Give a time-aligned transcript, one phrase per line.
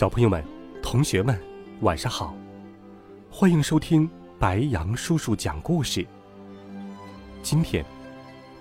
[0.00, 0.42] 小朋友们、
[0.82, 1.38] 同学们，
[1.82, 2.34] 晚上好！
[3.30, 6.06] 欢迎收听白羊叔叔讲故事。
[7.42, 7.84] 今天，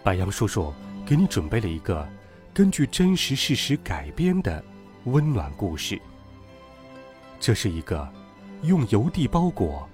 [0.04, 0.74] 白羊叔叔
[1.06, 2.06] 给你准备了一个
[2.54, 4.62] 根据真实事实改编的
[5.06, 5.98] 温暖故事。
[7.40, 8.06] 这是一个
[8.64, 9.88] 用邮递包裹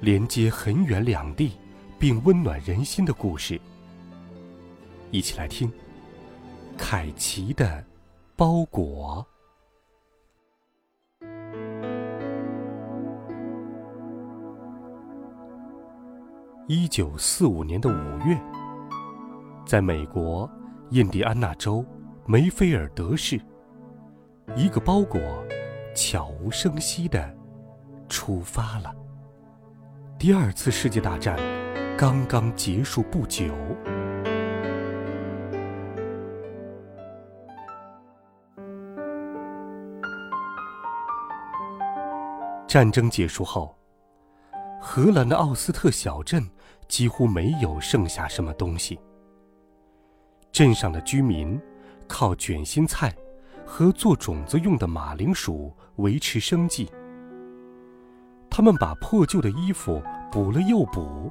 [0.00, 1.52] 连接很远两地，
[1.96, 3.60] 并温暖人心的故事。
[5.12, 5.70] 一起来听
[6.76, 7.86] 《凯奇的
[8.34, 9.24] 包裹》。
[16.70, 18.38] 一九四五年的五月，
[19.64, 20.46] 在美国
[20.90, 21.82] 印第安纳州
[22.26, 23.40] 梅菲尔德市，
[24.54, 25.18] 一个包裹
[25.96, 27.34] 悄无声息的
[28.06, 28.94] 出发了。
[30.18, 31.38] 第二次世界大战
[31.96, 33.46] 刚刚结束不久，
[42.66, 43.74] 战争结束后。
[44.80, 46.40] 荷兰的奥斯特小镇
[46.88, 48.98] 几乎没有剩下什么东西。
[50.50, 51.60] 镇上的居民
[52.08, 53.14] 靠卷心菜
[53.64, 56.90] 和做种子用的马铃薯维持生计。
[58.50, 61.30] 他们把破旧的衣服补了又补，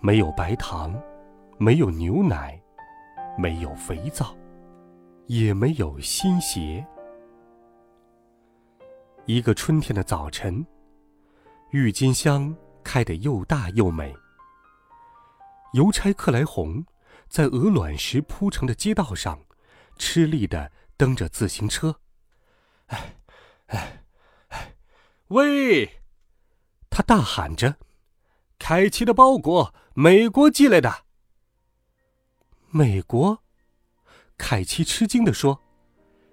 [0.00, 1.00] 没有白糖，
[1.56, 2.60] 没有牛奶，
[3.38, 4.36] 没有肥皂，
[5.26, 6.84] 也没有新鞋。
[9.24, 10.66] 一个春天的早晨。
[11.70, 12.52] 郁金香
[12.82, 14.12] 开得又大又美。
[15.72, 16.84] 邮差克莱红
[17.28, 19.40] 在鹅卵石铺成的街道上，
[19.96, 22.00] 吃力的蹬着自行车。
[22.86, 23.16] 哎，
[23.66, 24.04] 哎，
[24.48, 24.74] 哎，
[25.28, 26.00] 喂！
[26.90, 27.76] 他大喊着
[28.58, 31.04] ：“凯奇的包裹，美国寄来的。”
[32.70, 33.42] 美国？
[34.36, 35.60] 凯奇吃惊地说：“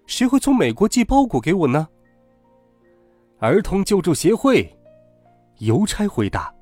[0.07, 1.89] 谁会从美国寄包裹给我呢？”
[3.39, 4.75] 儿童救助协会。
[5.59, 6.53] 邮差回答：“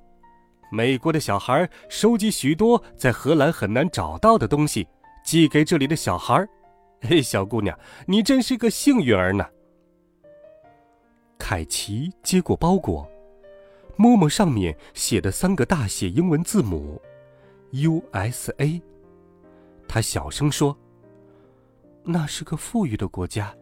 [0.72, 4.88] 美国的小孩收集许多在荷兰很难找到的东西，
[5.24, 6.46] 寄给这里的小孩。
[7.02, 7.78] 嘿，小姑娘，
[8.08, 9.46] 你真是个幸运儿呢。”
[11.38, 13.08] 凯奇接过包裹，
[13.96, 17.00] 摸摸上面写的三个大写英文字母
[17.72, 18.82] “U.S.A.”，
[19.88, 20.76] 他小声说
[22.03, 23.53] ：“那是个富裕的国家。”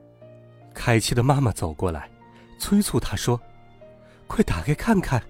[0.73, 2.09] 凯奇的妈妈走过来，
[2.57, 3.39] 催促他说。
[4.25, 5.21] 快打开看看。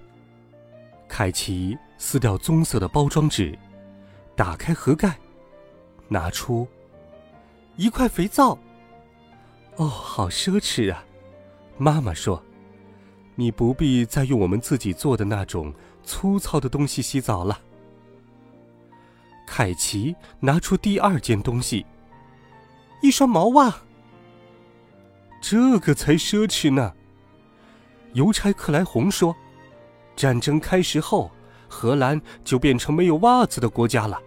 [1.16, 3.56] 凯奇撕掉棕色的包装纸，
[4.34, 5.16] 打开盒盖，
[6.08, 6.66] 拿出
[7.76, 8.58] 一块肥皂。
[9.76, 11.04] 哦，好奢侈啊！
[11.78, 12.42] 妈妈说
[13.36, 15.72] ：“你不必再用我们自己做的那种
[16.02, 17.60] 粗糙的东西洗澡了。”
[19.46, 21.86] 凯奇拿出第二件东西，
[23.00, 23.72] 一双毛袜。
[25.40, 26.92] 这个才奢侈呢。
[28.14, 29.36] 邮差克莱红说
[30.16, 31.30] ：“战争开始后，
[31.68, 34.20] 荷兰就变成没有袜子的国家了。”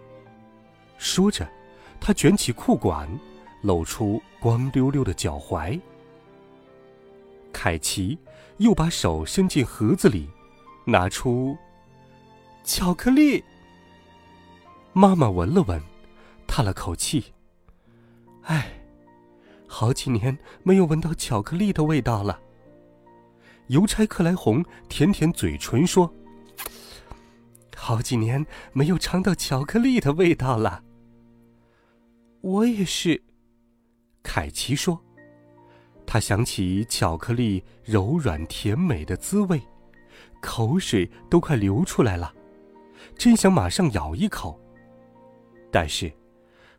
[0.98, 1.48] 说着，
[2.00, 3.08] 他卷起裤管，
[3.62, 5.80] 露出光溜溜的脚踝。
[7.52, 8.18] 凯奇
[8.58, 10.28] 又把手伸进盒子里，
[10.84, 11.56] 拿出
[12.64, 13.42] 巧克力。
[14.92, 15.80] 妈妈闻了闻，
[16.46, 17.32] 叹了口气
[18.42, 18.80] ：“唉，
[19.66, 22.40] 好几年没有闻到巧克力的味道了。”
[23.68, 26.12] 邮差克莱红舔舔嘴唇说
[27.76, 30.82] ：“好几年没有尝到巧克力的味道了。”
[32.40, 33.22] 我也是，
[34.22, 35.02] 凯奇说。
[36.06, 39.60] 他想起巧克力柔软甜美的滋味，
[40.40, 42.32] 口水都快流出来了，
[43.18, 44.58] 真想马上咬一口。
[45.70, 46.10] 但是，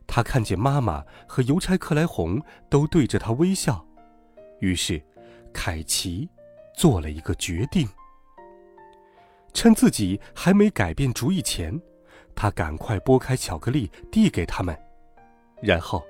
[0.07, 3.85] 他看见妈妈和邮差克莱红都对着他微笑，
[4.61, 4.99] 于是，
[5.53, 6.27] 凯奇。
[6.79, 7.85] 做了一个决定。
[9.53, 11.77] 趁自己还没改变主意前，
[12.33, 14.73] 他赶快剥开巧克力递给他们，
[15.61, 16.01] 然后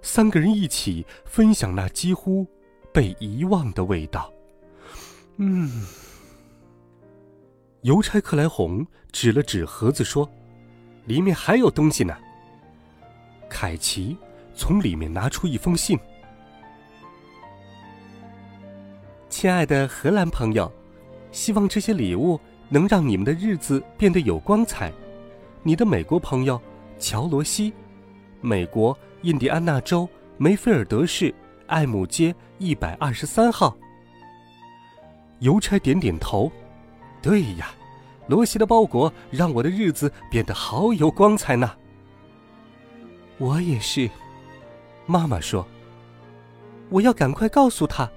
[0.00, 2.46] 三个人一起分享那几乎
[2.90, 4.32] 被遗忘的味道。
[5.36, 5.86] 嗯，
[7.82, 10.26] 邮差克莱红指了指盒子说
[11.04, 12.16] ：“里面还有东西呢。”
[13.50, 14.16] 凯奇
[14.54, 15.98] 从里面拿出一封信。
[19.44, 20.72] 亲爱的荷兰朋友，
[21.30, 24.90] 希望这些礼物能让你们的日子变得有光彩。
[25.62, 26.58] 你的美国朋友
[26.98, 27.70] 乔罗西，
[28.40, 30.08] 美国印第安纳州
[30.38, 31.34] 梅菲尔德市
[31.66, 33.76] 艾姆街一百二十三号。
[35.40, 36.50] 邮差点点头，
[37.20, 37.74] 对呀，
[38.26, 41.70] 罗西的包裹让我的日子变得好有光彩呢。
[43.36, 44.08] 我也是，
[45.04, 45.66] 妈妈说，
[46.88, 48.10] 我要赶快告诉他。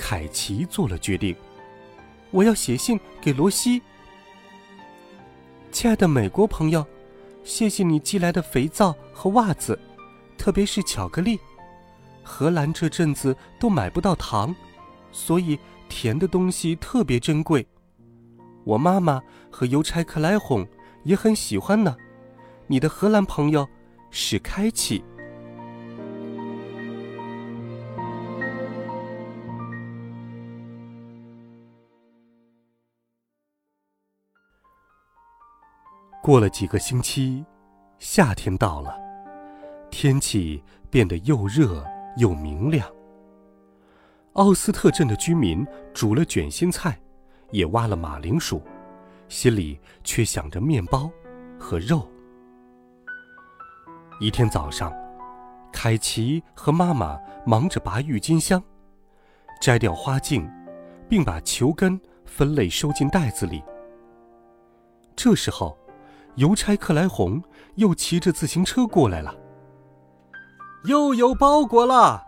[0.00, 1.36] 凯奇做了决定，
[2.30, 3.82] 我要写信给罗西。
[5.70, 6.84] 亲爱的美国朋友，
[7.44, 9.78] 谢谢你寄来的肥皂和袜子，
[10.38, 11.38] 特别是巧克力。
[12.22, 14.56] 荷兰这阵子都买不到糖，
[15.12, 15.58] 所以
[15.90, 17.64] 甜的东西特别珍贵。
[18.64, 20.66] 我妈妈和邮差克莱哄
[21.04, 21.94] 也很喜欢呢。
[22.66, 23.68] 你的荷兰朋友
[24.10, 25.04] 是开启。
[36.22, 37.44] 过了几个星期，
[37.98, 38.94] 夏天到了，
[39.90, 41.82] 天气变得又热
[42.18, 42.86] 又明亮。
[44.34, 46.98] 奥斯特镇的居民煮了卷心菜，
[47.50, 48.62] 也挖了马铃薯，
[49.28, 51.10] 心里却想着面包
[51.58, 52.06] 和肉。
[54.20, 54.92] 一天早上，
[55.72, 58.62] 凯奇和妈妈忙着拔郁金香，
[59.58, 60.46] 摘掉花茎，
[61.08, 63.64] 并把球根分类收进袋子里。
[65.16, 65.76] 这时候，
[66.36, 67.42] 邮差克莱红
[67.76, 69.34] 又骑着自行车过来了。
[70.84, 72.24] 又有包裹了，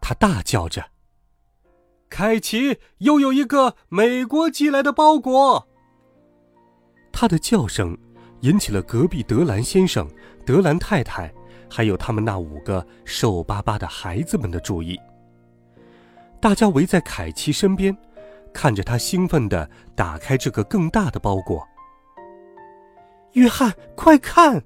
[0.00, 0.84] 他大叫着。
[2.10, 5.68] 凯奇又有一个美国寄来的包裹。
[7.12, 7.96] 他的叫声
[8.40, 10.08] 引起了隔壁德兰先生、
[10.44, 11.32] 德兰太太，
[11.70, 14.98] 还有他们那五个瘦巴巴的孩子们的注意。
[16.40, 17.96] 大家围在凯奇身边，
[18.52, 21.64] 看着他兴奋地打开这个更大的包裹。
[23.32, 24.62] 约翰，快看！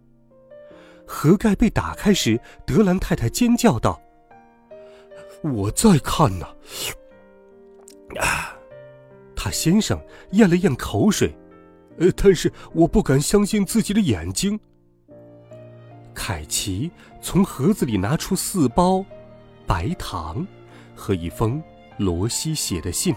[1.06, 4.00] 盒盖被打开时，德兰太太尖叫道
[5.42, 6.46] ：“我在看呢。”
[8.18, 8.56] 啊，
[9.36, 10.00] 他先生
[10.32, 11.32] 咽了咽口水，
[11.98, 14.58] 呃，但是我不敢相信自己的眼睛。
[16.12, 16.90] 凯奇
[17.20, 19.04] 从盒子里拿出四包
[19.66, 20.44] 白糖
[20.94, 21.62] 和一封
[21.98, 23.14] 罗西写的信。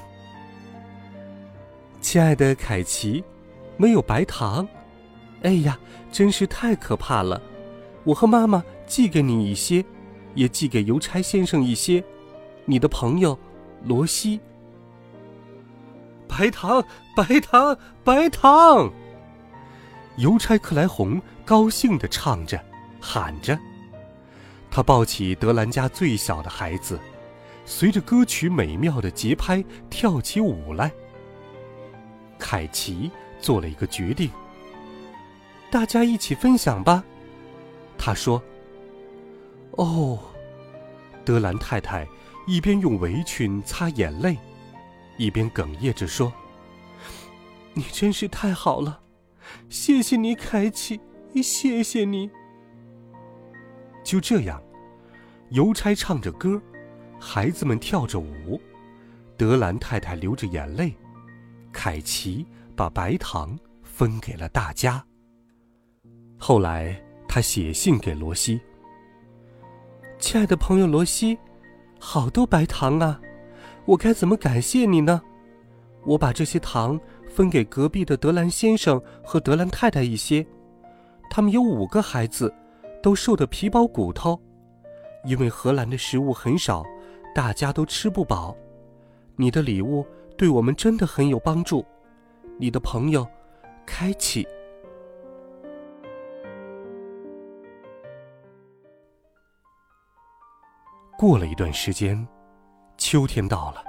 [2.02, 3.24] 亲爱的凯奇，
[3.78, 4.68] 没有白糖。
[5.44, 5.80] 哎呀，
[6.12, 7.42] 真是太可怕了！
[8.04, 9.84] 我和妈妈寄给你一些，
[10.36, 12.04] 也寄给邮差先生一些。
[12.66, 13.38] 你的朋友，
[13.86, 14.40] 罗西。
[16.28, 16.84] 白糖，
[17.16, 18.92] 白糖，白糖！
[20.18, 22.62] 邮差克莱红高兴地唱着，
[23.00, 23.58] 喊着。
[24.70, 27.00] 他抱起德兰家最小的孩子，
[27.66, 30.92] 随着歌曲美妙的节拍跳起舞来。
[32.38, 33.10] 凯奇
[33.40, 34.30] 做了一个决定。
[35.72, 37.04] 大家一起分享吧，
[37.98, 38.42] 他说。
[39.72, 40.20] 哦，
[41.24, 42.08] 德兰太太
[42.48, 44.38] 一边用围裙擦眼泪，
[45.18, 46.34] 一边哽咽着说
[47.74, 49.00] ：“你真是太好了，
[49.70, 51.00] 谢谢你，凯奇，
[51.42, 52.30] 谢谢你。”
[54.04, 54.62] 就这样，
[55.52, 56.62] 邮差唱着歌，
[57.20, 58.60] 孩子们跳着舞，
[59.38, 60.94] 德兰太太流着眼泪，
[61.72, 62.46] 凯奇
[62.76, 65.06] 把白糖分给了大家。
[66.42, 66.96] 后来，
[67.28, 68.60] 他写信给罗西
[70.18, 71.38] ：“亲爱的朋友罗西，
[72.00, 73.20] 好多白糖啊，
[73.84, 75.22] 我该怎么感谢你呢？
[76.06, 80.48] 我把这些糖分给隔壁的德兰先生和德兰太太一些，
[81.30, 82.52] 他们有五个孩子，
[83.04, 84.42] 都瘦得皮包骨头，
[85.26, 86.86] 因为荷兰的食物很少，
[87.36, 88.56] 大家都吃不饱。
[89.36, 91.86] 你的礼物对我们真的很有帮助。
[92.58, 93.28] 你的朋友，
[93.86, 94.48] 开启。”
[101.20, 102.26] 过了一段时间，
[102.98, 103.84] 秋天到了，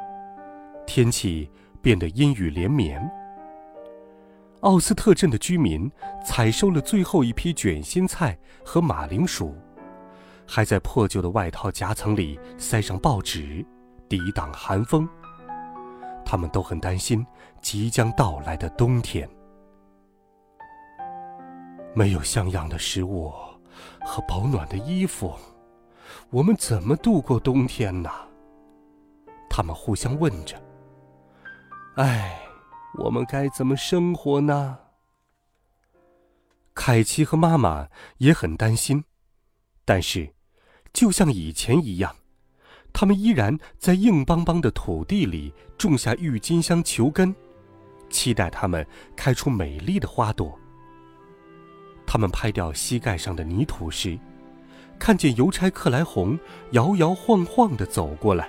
[0.84, 1.48] 天气
[1.80, 3.00] 变得阴雨连绵。
[4.62, 5.88] 奥斯特镇的居民
[6.24, 9.54] 采收了最后一批卷心菜和马铃薯，
[10.44, 13.64] 还在破旧的外套夹层里塞上报纸，
[14.08, 15.08] 抵挡寒风。
[16.24, 17.24] 他们都很担心
[17.60, 19.30] 即将到来的冬天，
[21.94, 23.32] 没有像样的食物
[24.00, 25.32] 和保暖的衣服。
[26.32, 28.08] 我们怎么度过冬天呢？
[29.48, 30.56] 他们互相问着。
[31.96, 32.40] 唉，
[32.98, 34.78] 我们该怎么生活呢？
[36.72, 39.02] 凯奇和妈妈也很担心，
[39.84, 40.32] 但是
[40.92, 42.14] 就像以前一样，
[42.92, 47.34] 他们依然在硬邦邦的土地里种下郁金香球根，
[48.08, 50.56] 期待它们开出美丽的花朵。
[52.06, 54.16] 他们拍掉膝盖上的泥土时，
[55.00, 56.38] 看见邮差克莱红
[56.70, 58.48] 摇摇晃晃地走过来。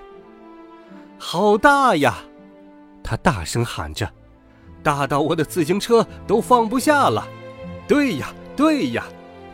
[1.18, 2.20] 好大呀！
[3.04, 4.08] 他大声喊着，
[4.84, 7.28] 大到我的自行车都放不下了。
[7.88, 9.04] 对呀，对呀。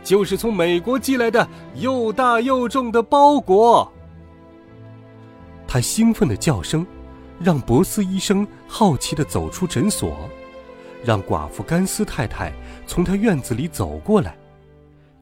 [0.04, 3.92] 就是从美国寄来的又大又重的包裹。
[5.66, 6.86] 他兴奋的叫声，
[7.38, 10.16] 让博斯医生好奇的走出诊所，
[11.04, 12.50] 让寡妇甘斯太太
[12.86, 14.34] 从他院子里走过来，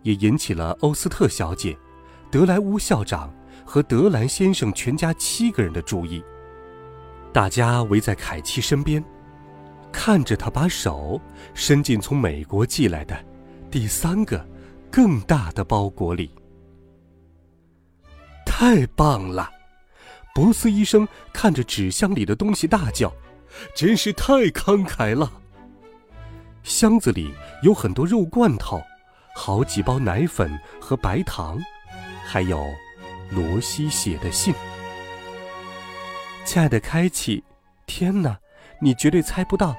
[0.06, 1.76] 也引起了欧斯特小姐、
[2.30, 3.28] 德莱乌校长
[3.64, 6.22] 和德兰先生全家七个人的注意。
[7.32, 9.04] 大家围在凯奇身边，
[9.92, 11.20] 看着他把手
[11.54, 13.16] 伸进从美国寄来的
[13.70, 14.46] 第三个。
[14.88, 16.30] 更大的包裹里，
[18.46, 19.50] 太棒了！
[20.34, 23.12] 博斯医生看着纸箱里的东西大叫
[23.76, 25.30] ：“真是太慷慨了！”
[26.62, 28.80] 箱子里有很多肉罐头，
[29.38, 31.60] 好几包奶粉和白糖，
[32.24, 32.58] 还有
[33.30, 34.54] 罗西写的信。
[36.42, 37.44] 亲爱的开启，
[37.84, 38.38] 天哪，
[38.80, 39.76] 你绝对猜不到，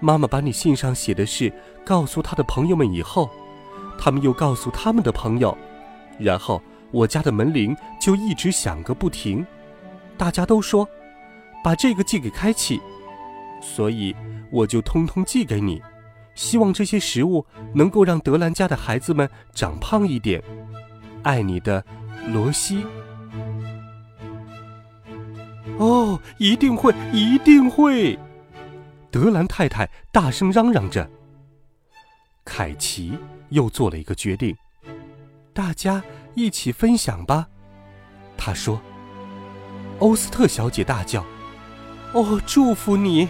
[0.00, 1.52] 妈妈把你信上写的事
[1.84, 3.30] 告诉他的朋友们以后。
[3.96, 5.56] 他们又告诉他们的朋友，
[6.18, 9.46] 然后我家的门铃就一直响个不停。
[10.18, 10.88] 大家都说，
[11.62, 12.80] 把这个寄给开启，
[13.62, 14.16] 所以
[14.50, 15.80] 我就通通寄给你，
[16.40, 17.44] 希望这些食物
[17.74, 20.42] 能够让德兰家的孩子们长胖一点。
[21.22, 21.84] 爱你的，
[22.32, 22.82] 罗西。
[25.76, 28.18] 哦，一定会，一定会！
[29.10, 31.06] 德兰太太大声嚷嚷着。
[32.42, 33.12] 凯奇。
[33.50, 34.56] 又做了一个决定，
[35.52, 36.00] 大家
[36.36, 37.48] 一起分享吧。
[38.36, 38.80] 他说
[39.98, 41.26] ：“欧斯特小姐大叫，
[42.12, 43.28] 哦，祝福你！”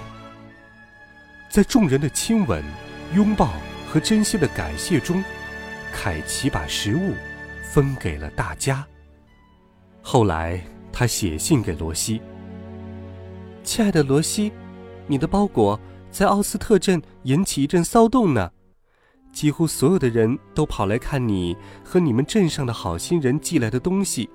[1.49, 2.63] 在众人的亲吻、
[3.15, 3.53] 拥抱
[3.89, 5.23] 和真心的感谢中，
[5.93, 7.15] 凯奇把食物
[7.73, 8.87] 分给了大家。
[10.01, 12.23] 后来，他写信给罗西
[13.65, 14.53] ：“亲爱的罗西，
[15.09, 15.79] 你的包裹
[16.11, 18.49] 在奥斯特镇引起一阵骚动呢。”
[19.33, 24.31] 几乎所有的人都跑来看你和你们镇上的好心人寄来的东西，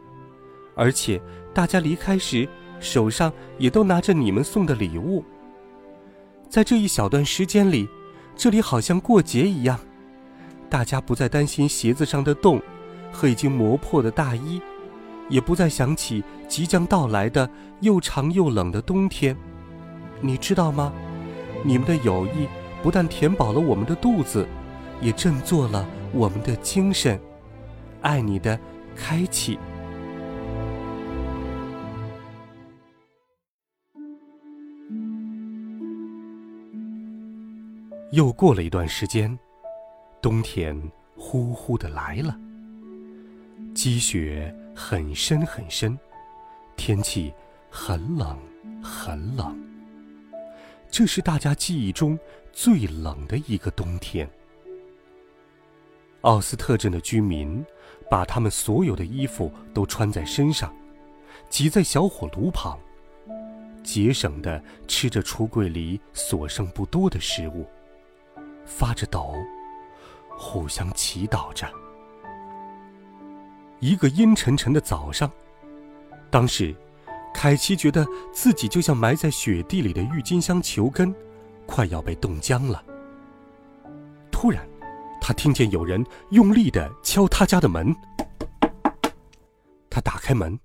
[0.75, 1.21] 而且
[1.53, 2.47] 大家离开时
[2.79, 5.23] 手上也都拿着你们送的礼物。
[6.49, 7.89] 在这一小段时间里，
[8.35, 9.79] 这里好像过节一样，
[10.69, 12.61] 大家不再担心鞋子上的洞
[13.11, 14.61] 和已经磨破的大衣，
[15.29, 17.49] 也不再想起即将到来的
[17.81, 19.35] 又长又冷的冬天。
[20.21, 20.91] 你知道吗？
[21.63, 22.47] 你们的友谊
[22.83, 24.47] 不但填饱了我们的肚子。
[25.01, 27.19] 也振作了我们的精神，
[28.01, 28.57] 爱你的
[28.95, 29.59] 开启。
[38.15, 39.37] 又过了一段时间，
[40.21, 40.73] 冬天
[41.17, 42.33] 呼呼的来了，
[43.73, 45.99] 积雪很深很深，
[46.77, 47.33] 天气
[47.69, 48.39] 很冷
[48.81, 49.53] 很冷。
[50.89, 52.17] 这是大家记忆中
[52.53, 54.25] 最冷的一个冬天。
[56.21, 57.61] 奥斯特镇的居民
[58.09, 60.73] 把他们所有的衣服都穿在身上，
[61.49, 62.79] 挤在小火炉旁，
[63.83, 67.67] 节省的吃着橱柜里所剩不多的食物，
[68.65, 69.35] 发着抖，
[70.37, 71.67] 互相祈祷着。
[73.79, 75.31] 一个阴沉沉的早上，
[76.29, 76.75] 当时，
[77.33, 81.13] 凯奇觉得自己就像埋在雪地里的郁金香球根，
[81.65, 82.83] 快要被冻僵了。
[84.31, 84.67] 突然。
[85.27, 87.95] 他听见有人用力的敲他家的门。
[89.89, 90.59] 他打开门，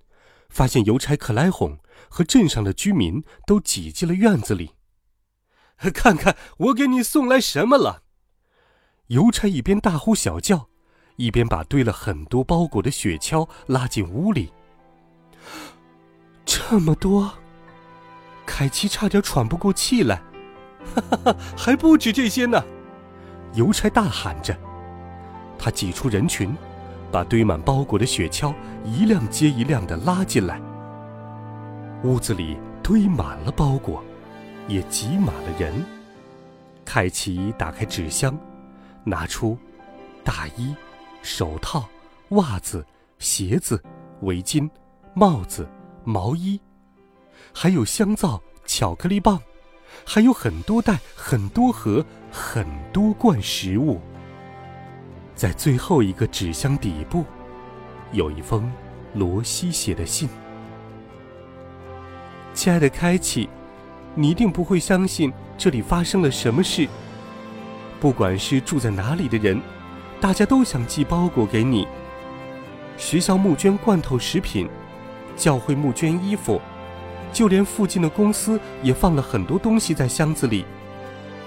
[0.50, 1.78] 发现邮差克莱红
[2.11, 4.73] 和镇上的居民都挤进了院子里。
[5.95, 8.03] 看看我给你送来什么了！
[9.09, 10.69] 邮差一边大呼小叫，
[11.17, 14.53] 一边把堆了很多包裹的雪橇拉进屋里。
[16.45, 17.33] 这么多，
[18.45, 20.23] 凯奇差点喘不过气来。
[20.95, 22.63] 哈哈哈，还不止这些呢！
[23.55, 24.57] 邮差大喊着，
[25.59, 26.55] 他挤出人群，
[27.11, 30.61] 把堆满包裹的雪橇一辆接一辆的拉进来。
[32.05, 34.05] 屋子里堆满了包裹，
[34.71, 35.85] 也挤满了人。
[36.85, 38.39] 凯奇打开纸箱，
[39.05, 39.59] 拿出
[40.25, 40.75] 大衣、
[41.23, 41.89] 手套、
[42.31, 42.87] 袜子、
[43.19, 43.83] 鞋子、
[44.23, 44.71] 围巾、
[45.12, 45.69] 帽子、
[46.05, 46.61] 毛衣，
[47.53, 49.41] 还有香皂、巧克力棒。
[50.07, 54.00] 还有很多袋、很多盒、很多罐食物。
[55.35, 57.25] 在最后一个纸箱底部，
[58.12, 58.73] 有一封
[59.15, 60.29] 罗西写的信。
[62.55, 63.49] 亲爱的开启，
[64.14, 66.88] 你一定不会相信这里发生了什么事。
[68.00, 69.61] 不管是住在哪里的人，
[70.21, 71.87] 大家都想寄包裹给你。
[72.97, 74.69] 学校募捐罐头食品，
[75.37, 76.61] 教会募捐衣服，
[77.33, 80.64] 就连附近的公司也放了很多东西在箱子里。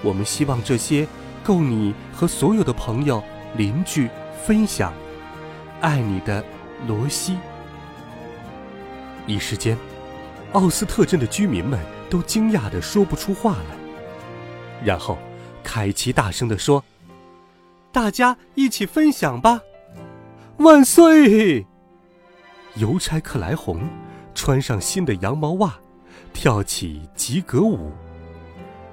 [0.02, 1.06] 我们希望这些
[1.42, 3.22] 够你和所有的朋友、
[3.56, 4.08] 邻居
[4.44, 4.92] 分享。
[5.80, 6.44] 爱你的，
[6.86, 7.36] 罗西。
[9.26, 9.76] 一时间。
[10.52, 11.80] 奥斯特镇的居民们
[12.10, 14.84] 都惊讶的说不出话来。
[14.84, 15.18] 然后，
[15.62, 16.84] 凯奇大声的说
[17.92, 19.60] ：“大家一起分享吧，
[20.58, 21.66] 万岁！”
[22.76, 23.88] 邮差克莱红
[24.34, 25.74] 穿上新的羊毛袜，
[26.32, 27.92] 跳起吉格舞。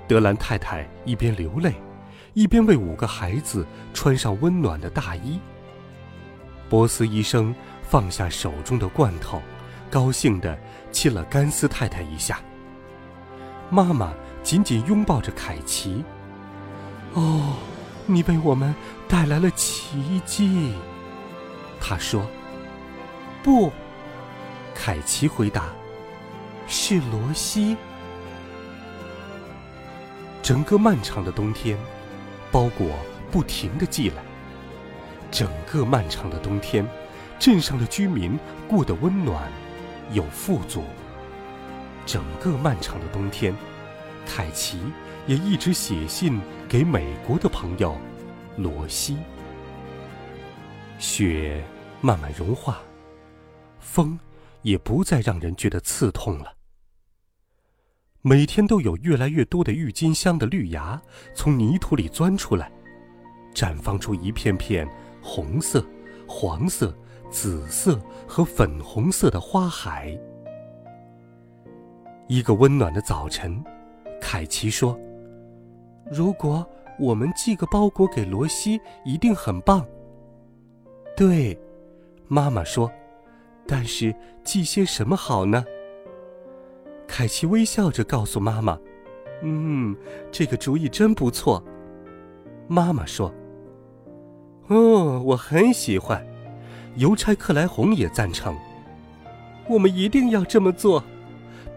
[0.07, 1.73] 德兰太太一边流泪，
[2.33, 5.39] 一边为五个孩子穿上温暖的大衣。
[6.69, 9.41] 波斯医生放下手中的罐头。
[9.89, 10.57] 高兴地
[10.89, 12.39] 亲了甘斯太太一下。
[13.71, 14.13] 妈妈
[14.43, 16.03] 紧紧拥抱着凯奇。
[17.13, 17.55] 哦，
[18.05, 18.75] 你为我们
[19.07, 20.73] 带来了奇迹，
[21.79, 22.23] 她说。
[23.41, 23.71] 不，
[24.75, 25.69] 凯奇回答，
[26.67, 27.77] 是罗西。
[30.43, 31.77] 整个漫长的冬天，
[32.51, 32.89] 包裹
[33.31, 34.17] 不停地寄来。
[35.31, 36.85] 整个漫长的冬天，
[37.39, 38.37] 镇上的居民
[38.67, 39.49] 过得温暖。
[40.11, 40.83] 有富足。
[42.11, 43.55] 整个漫长的冬天，
[44.27, 44.77] 凯奇
[45.27, 47.97] 也一直写信给美国的朋友
[48.57, 49.15] 罗西。
[50.99, 51.63] 雪
[52.01, 52.79] 慢慢融化，
[53.79, 54.19] 风
[54.61, 56.53] 也不再让人觉得刺痛了。
[58.21, 61.01] 每天都有越来越多的郁金香的绿芽
[61.33, 62.69] 从泥土里钻出来，
[63.55, 64.85] 绽放出一片片
[65.21, 65.81] 红色、
[66.27, 66.93] 黄色。
[67.31, 70.19] 紫色和粉红色的花海。
[72.31, 73.61] 一个温暖的早晨，
[74.21, 74.97] 凯奇说
[76.09, 76.65] ：“如果
[76.97, 79.85] 我们寄个包裹给罗西，一定很棒。”
[81.17, 81.59] 对，
[82.29, 82.89] 妈妈说
[83.67, 84.15] ：“但是
[84.45, 85.65] 寄些什么好呢？”
[87.05, 88.79] 凯奇微笑着告诉妈妈
[89.43, 89.93] ：“嗯，
[90.31, 91.61] 这个主意真不错。”
[92.69, 93.29] 妈妈说
[94.71, 96.25] ：“哦，我很喜欢。”
[96.95, 98.55] 邮差克莱红也赞成。
[99.67, 101.03] 我们一定要这么做，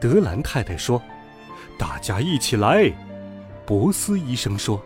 [0.04, 1.00] 德兰太太说
[1.78, 2.92] ：“大家一起来。”
[3.64, 4.78] 博斯医生说：“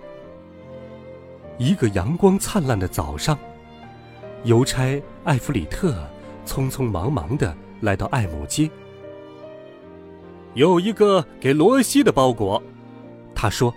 [1.59, 3.37] 一个阳光灿烂的早上，
[4.44, 6.07] 邮差艾弗里特
[6.46, 8.70] 匆匆忙忙的来到艾姆街。
[10.54, 12.62] 有一个给罗西的包裹，
[13.35, 13.74] 他说：“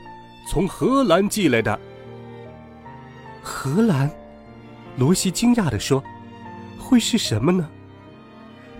[0.47, 1.79] 从荷兰寄来的。”
[3.41, 4.07] 荷兰，
[4.95, 6.03] 罗西惊讶的说。
[6.77, 7.67] 会是什么呢？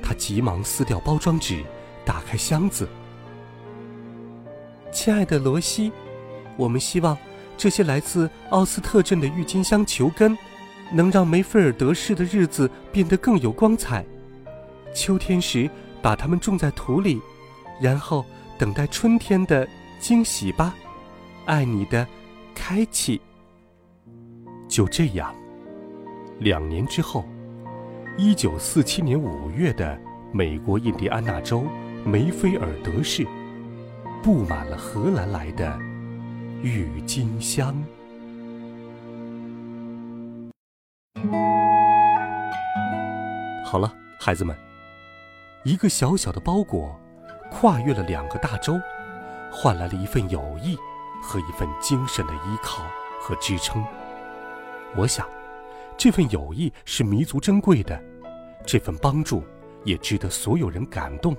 [0.04, 1.64] 他急忙撕掉包装纸，
[2.06, 2.88] 打开箱子。
[4.92, 5.92] 亲爱的罗西，
[6.58, 7.18] 我们希望
[7.58, 10.38] 这些来自奥斯特镇的郁金香球根，
[10.92, 14.06] 能让梅菲尔德市的日子变得更有光彩。
[14.94, 15.70] 秋天时
[16.02, 17.22] 把它们种在土里，
[17.80, 18.26] 然后
[18.58, 19.68] 等待春天的
[20.00, 20.76] 惊喜吧。
[21.46, 22.06] 爱你的，
[22.54, 23.22] 开启。
[24.68, 25.34] 就这样，
[26.40, 27.26] 两年之后。
[28.18, 29.98] 一九四七年五月的
[30.34, 31.64] 美国印第安纳州
[32.04, 33.26] 梅菲尔德市，
[34.24, 35.78] 布满了荷兰来的
[36.64, 37.76] 郁金香。
[43.66, 44.56] 好了，孩子们，
[45.64, 47.00] 一个小小的包裹，
[47.52, 48.74] 跨越了两个大洲，
[49.52, 50.76] 换来了一份友谊
[51.22, 52.84] 和一份精神的依靠
[53.22, 53.84] 和支撑。
[54.98, 55.26] 我想。
[55.98, 58.02] 这份友谊是弥足珍贵的，
[58.66, 59.44] 这份帮助
[59.84, 61.38] 也值得所有人感动。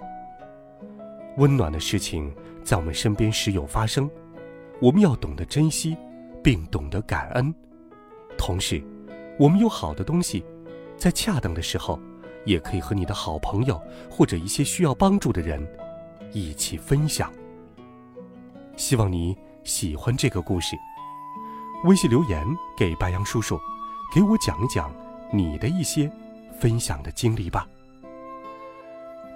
[1.37, 4.11] 温暖的事情在我们身边时有发生，
[4.81, 5.97] 我们要懂得珍惜，
[6.43, 7.55] 并懂得感恩。
[8.37, 8.83] 同时，
[9.39, 10.45] 我们有好的东西，
[10.97, 11.99] 在恰当的时候，
[12.45, 15.67] 也可以和你的好朋友或者一些需要帮助的人
[16.33, 17.33] 一起分享。
[18.77, 20.77] 希望你喜欢这个故事。
[21.85, 23.59] 微信留言给白杨叔叔。
[24.15, 24.95] 给我讲一讲
[25.33, 26.13] 你的一些
[26.61, 27.67] 分享的经历吧。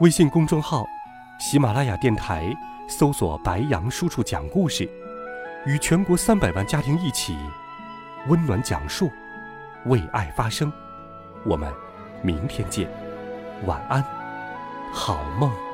[0.01, 0.85] 微信公众号
[1.39, 2.55] “喜马拉雅电台”
[2.89, 4.89] 搜索“白杨叔叔讲故事”，
[5.67, 7.37] 与全国三百万家庭一起
[8.29, 9.11] 温暖讲述，
[9.85, 10.73] 为爱发声。
[11.45, 11.71] 我们
[12.23, 12.89] 明天见，
[13.67, 14.03] 晚安，
[14.93, 15.66] 好梦。